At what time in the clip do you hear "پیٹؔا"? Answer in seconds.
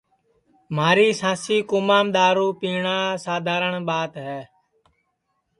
2.59-2.99